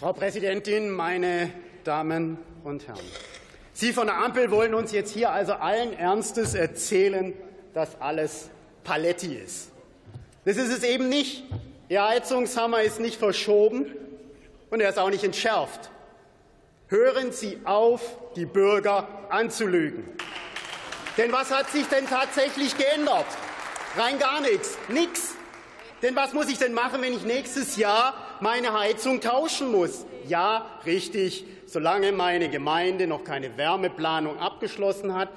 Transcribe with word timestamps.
Frau 0.00 0.14
Präsidentin, 0.14 0.88
meine 0.88 1.52
Damen 1.84 2.38
und 2.64 2.88
Herren! 2.88 3.04
Sie 3.74 3.92
von 3.92 4.06
der 4.06 4.16
Ampel 4.16 4.50
wollen 4.50 4.72
uns 4.72 4.92
jetzt 4.92 5.12
hier 5.12 5.30
also 5.30 5.52
allen 5.52 5.92
Ernstes 5.92 6.54
erzählen, 6.54 7.34
dass 7.74 8.00
alles 8.00 8.48
Paletti 8.82 9.34
ist. 9.34 9.72
Das 10.46 10.56
ist 10.56 10.70
es 10.72 10.84
eben 10.84 11.10
nicht. 11.10 11.44
Ihr 11.90 12.02
Heizungshammer 12.02 12.80
ist 12.80 12.98
nicht 12.98 13.16
verschoben 13.16 13.94
und 14.70 14.80
er 14.80 14.88
ist 14.88 14.98
auch 14.98 15.10
nicht 15.10 15.22
entschärft. 15.22 15.90
Hören 16.88 17.30
Sie 17.30 17.58
auf, 17.64 18.00
die 18.36 18.46
Bürger 18.46 19.06
anzulügen. 19.28 20.04
Denn 21.18 21.30
was 21.30 21.50
hat 21.50 21.68
sich 21.68 21.86
denn 21.88 22.06
tatsächlich 22.06 22.74
geändert? 22.78 23.26
Rein 23.98 24.18
gar 24.18 24.40
nichts. 24.40 24.78
Nichts. 24.88 25.34
Denn 26.00 26.16
was 26.16 26.32
muss 26.32 26.48
ich 26.48 26.56
denn 26.56 26.72
machen, 26.72 27.02
wenn 27.02 27.12
ich 27.12 27.24
nächstes 27.24 27.76
Jahr 27.76 28.14
meine 28.40 28.78
Heizung 28.78 29.20
tauschen 29.20 29.70
muss? 29.70 30.04
Ja, 30.26 30.66
richtig. 30.86 31.44
Solange 31.66 32.12
meine 32.12 32.48
Gemeinde 32.48 33.06
noch 33.06 33.24
keine 33.24 33.56
Wärmeplanung 33.56 34.38
abgeschlossen 34.38 35.14
hat, 35.14 35.28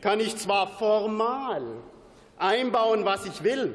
kann 0.00 0.20
ich 0.20 0.36
zwar 0.36 0.66
formal 0.66 1.62
einbauen, 2.38 3.04
was 3.04 3.26
ich 3.26 3.44
will, 3.44 3.74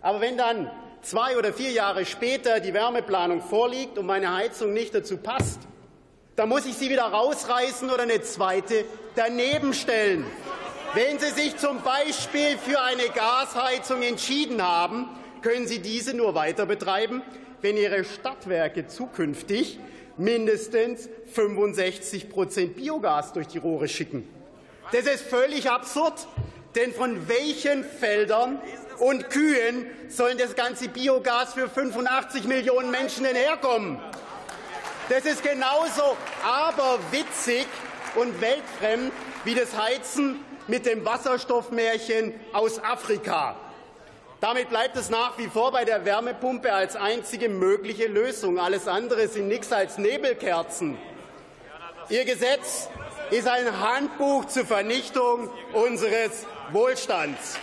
aber 0.00 0.20
wenn 0.20 0.38
dann 0.38 0.70
zwei 1.02 1.36
oder 1.36 1.52
vier 1.52 1.70
Jahre 1.70 2.06
später 2.06 2.60
die 2.60 2.72
Wärmeplanung 2.72 3.42
vorliegt 3.42 3.98
und 3.98 4.06
meine 4.06 4.34
Heizung 4.34 4.72
nicht 4.72 4.94
dazu 4.94 5.18
passt, 5.18 5.60
dann 6.34 6.48
muss 6.48 6.66
ich 6.66 6.74
sie 6.74 6.90
wieder 6.90 7.04
rausreißen 7.04 7.90
oder 7.90 8.02
eine 8.02 8.22
zweite 8.22 8.84
daneben 9.14 9.72
stellen. 9.72 10.24
Wenn 10.94 11.18
Sie 11.18 11.30
sich 11.30 11.56
zum 11.56 11.82
Beispiel 11.82 12.56
für 12.56 12.80
eine 12.80 13.08
Gasheizung 13.08 14.02
entschieden 14.02 14.62
haben, 14.62 15.08
können 15.42 15.66
Sie 15.66 15.80
diese 15.80 16.14
nur 16.14 16.34
weiter 16.34 16.66
betreiben, 16.66 17.22
wenn 17.62 17.76
Ihre 17.76 18.04
Stadtwerke 18.04 18.86
zukünftig 18.86 19.78
mindestens 20.16 21.08
65 21.32 22.28
Biogas 22.74 23.32
durch 23.32 23.48
die 23.48 23.58
Rohre 23.58 23.88
schicken. 23.88 24.28
Das 24.92 25.06
ist 25.06 25.22
völlig 25.22 25.70
absurd. 25.70 26.26
Denn 26.76 26.92
von 26.92 27.26
welchen 27.26 27.84
Feldern 27.84 28.60
und 28.98 29.30
Kühen 29.30 29.86
sollen 30.08 30.36
das 30.36 30.54
ganze 30.54 30.88
Biogas 30.88 31.54
für 31.54 31.70
85 31.70 32.44
Millionen 32.44 32.90
Menschen 32.90 33.24
denn 33.24 33.34
herkommen? 33.34 33.98
Das 35.08 35.24
ist 35.24 35.42
genauso 35.42 36.16
aberwitzig 36.44 37.66
und 38.14 38.40
weltfremd 38.42 39.10
wie 39.44 39.54
das 39.54 39.74
Heizen 39.76 40.40
mit 40.66 40.84
dem 40.84 41.04
Wasserstoffmärchen 41.04 42.34
aus 42.52 42.82
Afrika. 42.82 43.56
Damit 44.40 44.68
bleibt 44.68 44.96
es 44.96 45.08
nach 45.08 45.38
wie 45.38 45.46
vor 45.46 45.72
bei 45.72 45.86
der 45.86 46.04
Wärmepumpe 46.04 46.72
als 46.72 46.94
einzige 46.94 47.48
mögliche 47.48 48.06
Lösung. 48.06 48.58
Alles 48.58 48.86
andere 48.86 49.28
sind 49.28 49.48
nichts 49.48 49.72
als 49.72 49.96
Nebelkerzen. 49.96 50.98
Ihr 52.10 52.24
Gesetz 52.26 52.88
ist 53.30 53.48
ein 53.48 53.80
Handbuch 53.80 54.44
zur 54.44 54.66
Vernichtung 54.66 55.48
unseres 55.72 56.46
Wohlstands. 56.70 57.58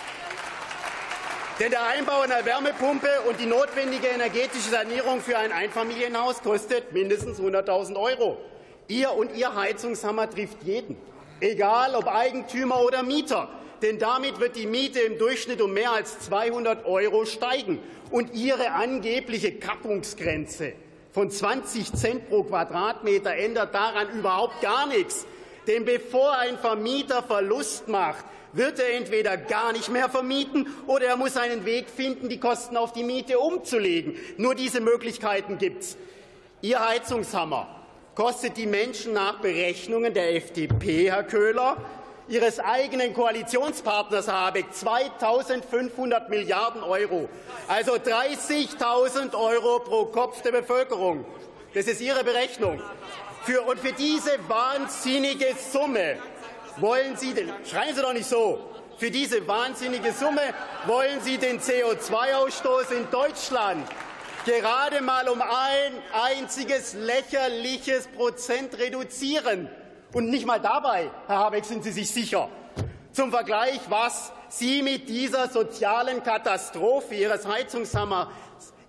Denn 1.60 1.70
der 1.70 1.86
Einbau 1.86 2.22
einer 2.22 2.44
Wärmepumpe 2.44 3.08
und 3.30 3.40
die 3.40 3.46
notwendige 3.46 4.08
energetische 4.08 4.72
Sanierung 4.72 5.22
für 5.22 5.38
ein 5.38 5.52
Einfamilienhaus 5.52 6.42
kostet 6.42 6.92
mindestens 6.92 7.40
100.000 7.40 7.96
Euro. 7.96 8.40
Ihr 8.88 9.12
und 9.14 9.36
Ihr 9.36 9.54
Heizungshammer 9.56 10.28
trifft 10.28 10.64
jeden, 10.64 10.98
egal 11.40 11.94
ob 11.94 12.08
Eigentümer 12.08 12.82
oder 12.82 13.04
Mieter 13.04 13.48
denn 13.82 14.00
damit 14.00 14.40
wird 14.40 14.56
die 14.56 14.68
Miete 14.68 15.00
im 15.00 15.18
Durchschnitt 15.18 15.62
um 15.62 15.74
mehr 15.74 15.92
als 15.92 16.20
200 16.20 16.86
Euro 16.86 17.26
steigen. 17.26 17.80
Und 18.12 18.34
Ihre 18.34 18.72
angebliche 18.72 19.54
Kappungsgrenze 19.54 20.74
von 21.12 21.30
20 21.30 21.94
Cent 21.94 22.30
pro 22.30 22.44
Quadratmeter 22.44 23.36
ändert 23.36 23.74
daran 23.74 24.18
überhaupt 24.18 24.62
gar 24.62 24.88
nichts. 24.88 25.26
Denn 25.68 25.86
bevor 25.86 26.38
ein 26.38 26.58
Vermieter 26.58 27.24
Verlust 27.24 27.88
macht, 27.88 28.26
wird 28.52 28.80
er 28.80 28.96
entweder 28.96 29.38
gar 29.38 29.74
nicht 29.74 29.90
mehr 29.90 30.10
vermieten 30.10 30.68
oder 30.88 31.08
er 31.08 31.18
muss 31.18 31.38
einen 31.38 31.66
Weg 31.66 31.90
finden, 31.90 32.30
die 32.30 32.40
Kosten 32.40 32.78
auf 32.78 32.94
die 32.94 33.04
Miete 33.04 33.40
umzulegen. 33.40 34.16
Nur 34.38 34.56
diese 34.56 34.82
Möglichkeiten 34.82 35.58
gibt 35.58 35.84
es. 35.84 35.98
Ihr 36.62 36.80
Heizungshammer 36.80 37.68
kostet 38.16 38.58
die 38.58 38.68
Menschen 38.68 39.14
nach 39.14 39.40
Berechnungen 39.40 40.14
der 40.14 40.36
FDP, 40.36 41.12
Herr 41.12 41.24
Köhler, 41.24 41.78
Ihres 42.28 42.60
eigenen 42.60 43.14
Koalitionspartners 43.14 44.30
Habeck 44.30 44.68
2.500 44.74 46.30
Milliarden 46.30 46.82
Euro, 46.82 47.28
also 47.68 47.94
30.000 47.94 49.36
Euro 49.36 49.80
pro 49.80 50.06
Kopf 50.06 50.42
der 50.42 50.52
Bevölkerung. 50.52 51.26
Das 51.74 51.88
ist 51.88 52.00
Ihre 52.02 52.24
Berechnung. 52.24 52.82
Für, 53.44 53.64
und 53.64 53.80
für 53.80 53.92
diese 53.92 54.38
wahnsinnige 54.48 55.54
Summe 55.72 56.18
wollen 56.78 57.18
Sie 57.18 57.34
den, 57.34 57.52
schreien 57.70 57.94
Sie 57.94 58.02
doch 58.02 58.14
nicht 58.14 58.30
so, 58.30 58.70
für 58.98 59.12
diese 59.12 59.46
wahnsinnige 59.46 60.14
Summe 60.14 60.42
wollen 60.86 61.20
Sie 61.22 61.38
den 61.38 61.60
CO2-Ausstoß 61.60 62.92
in 62.92 63.10
Deutschland 63.12 63.86
gerade 64.46 65.02
mal 65.02 65.28
um 65.30 65.42
ein 65.42 65.94
einziges 66.12 66.94
lächerliches 66.94 68.08
Prozent 68.08 68.78
reduzieren. 68.78 69.70
Und 70.14 70.30
nicht 70.30 70.46
mal 70.46 70.60
dabei, 70.60 71.10
Herr 71.28 71.40
Habeck, 71.40 71.66
sind 71.66 71.84
Sie 71.84 71.92
sich 71.92 72.10
sicher. 72.12 72.48
Zum 73.12 73.32
Vergleich, 73.32 73.80
was 73.90 74.32
Sie 74.48 74.84
mit 74.84 75.10
dieser 75.10 75.50
sozialen 75.50 76.24
Katastrophe 76.24 77.16
Ihres 77.16 77.48
Heizungshammers 77.48 78.28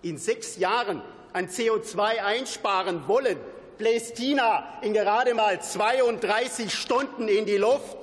in 0.02 0.18
sechs 0.18 0.58
Jahren 0.58 1.00
an 1.32 1.48
CO2 1.48 2.22
einsparen 2.22 3.08
wollen, 3.08 3.38
bläst 3.78 4.16
China 4.16 4.68
in 4.82 4.92
gerade 4.92 5.32
mal 5.32 5.60
32 5.60 6.72
Stunden 6.72 7.28
in 7.28 7.46
die 7.46 7.56
Luft. 7.56 7.96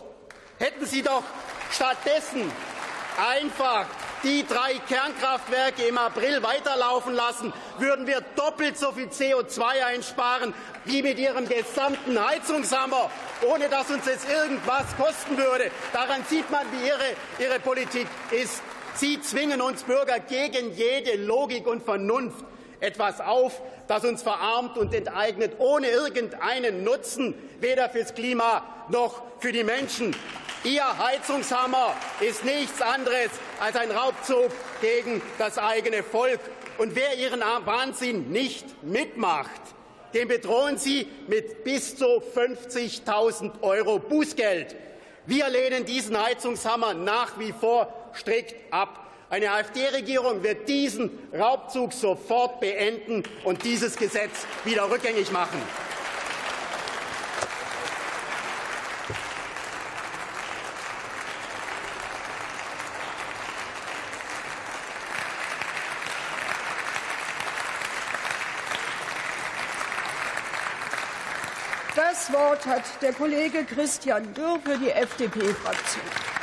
Hätten 0.58 0.86
Sie 0.88 1.04
doch 1.04 1.24
stattdessen 1.72 2.52
einfach 3.18 3.86
die 4.24 4.46
drei 4.46 4.80
Kernkraftwerke 4.88 5.84
im 5.84 5.98
April 5.98 6.44
weiterlaufen 6.44 7.14
lassen, 7.14 7.54
würden 7.78 8.08
wir 8.08 8.22
doppelt 8.36 8.78
so 8.78 8.92
viel 8.92 9.08
CO2 9.08 9.62
einsparen 9.86 10.54
wie 10.86 11.02
mit 11.02 11.20
Ihrem 11.20 11.48
gesamten 11.48 12.24
Heizungshammer, 12.24 13.10
ohne 13.48 13.70
dass 13.70 13.90
uns 13.90 14.06
das 14.06 14.28
irgendwas 14.30 14.86
kosten 14.98 15.38
würde. 15.38 15.72
Daran 15.94 16.24
sieht 16.30 16.50
man, 16.52 16.66
wie 16.72 16.88
Ihre, 16.88 17.50
Ihre 17.52 17.60
Politik 17.60 18.08
ist. 18.32 18.62
Sie 18.96 19.22
zwingen 19.22 19.62
uns 19.62 19.84
Bürger 19.84 20.20
gegen 20.20 20.74
jede 20.74 21.16
Logik 21.24 21.66
und 21.66 21.84
Vernunft 21.84 22.44
etwas 22.82 23.22
auf, 23.22 23.62
das 23.88 24.04
uns 24.04 24.22
verarmt 24.24 24.78
und 24.78 24.94
enteignet, 24.94 25.54
ohne 25.60 25.88
irgendeinen 25.88 26.84
Nutzen, 26.84 27.36
weder 27.60 27.90
fürs 27.90 28.14
Klima 28.14 28.64
noch 28.90 29.22
für 29.40 29.52
die 29.52 29.64
Menschen. 29.64 30.16
Ihr 30.64 30.84
Heizungshammer 30.98 31.96
ist 32.20 32.44
nichts 32.44 32.82
anderes 32.82 33.30
als 33.60 33.76
ein 33.76 33.90
Raubzug 33.90 34.52
gegen 34.82 35.22
das 35.38 35.58
eigene 35.58 36.04
Volk. 36.04 36.40
Und 36.78 36.96
wer 36.96 37.16
Ihren 37.18 37.42
Wahnsinn 37.66 38.32
nicht 38.32 38.84
mitmacht, 38.84 39.62
den 40.14 40.28
bedrohen 40.28 40.78
Sie 40.78 41.08
mit 41.28 41.64
bis 41.64 41.96
zu 41.96 42.06
50.000 42.06 43.62
Euro 43.62 44.00
Bußgeld. 44.00 44.76
Wir 45.26 45.50
lehnen 45.50 45.86
diesen 45.86 46.22
Heizungshammer 46.22 46.94
nach 46.94 47.40
wie 47.40 47.54
vor 47.54 47.94
strikt 48.14 48.56
ab. 48.72 49.11
Eine 49.32 49.50
AfD-Regierung 49.50 50.44
wird 50.44 50.68
diesen 50.68 51.10
Raubzug 51.34 51.94
sofort 51.94 52.60
beenden 52.60 53.24
und 53.46 53.64
dieses 53.64 53.96
Gesetz 53.96 54.46
wieder 54.66 54.92
rückgängig 54.92 55.32
machen. 55.32 55.58
Das 71.96 72.34
Wort 72.34 72.66
hat 72.66 72.84
der 73.02 73.14
Kollege 73.14 73.64
Christian 73.64 74.34
Dürr 74.34 74.60
für 74.62 74.78
die 74.78 74.90
FDP-Fraktion. 74.90 76.41